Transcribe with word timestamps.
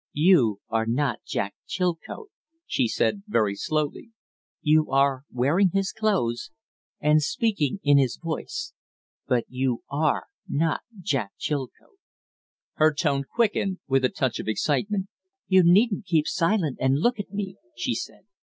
"You 0.17 0.61
are 0.67 0.87
not 0.87 1.21
Jack 1.27 1.53
Chilcote," 1.67 2.31
she 2.65 2.87
said, 2.87 3.21
very 3.27 3.53
slowly. 3.55 4.13
"You 4.63 4.89
are 4.89 5.25
wearing 5.31 5.69
his 5.75 5.91
clothes, 5.91 6.49
and 6.99 7.21
speaking 7.21 7.79
in 7.83 7.99
his 7.99 8.17
voice 8.17 8.73
but 9.27 9.43
you 9.47 9.83
are 9.91 10.25
not 10.49 10.81
Jack 11.01 11.33
Chilcote." 11.37 11.99
Her 12.77 12.91
tone 12.95 13.25
quickened 13.31 13.77
with 13.87 14.03
a 14.03 14.09
touch 14.09 14.39
of 14.39 14.47
excitement. 14.47 15.07
"You 15.47 15.61
needn't 15.63 16.05
keep 16.07 16.25
silent 16.27 16.79
and 16.81 16.95
look 16.97 17.19
at 17.19 17.31
me," 17.31 17.57
she 17.75 17.93
said. 17.93 18.25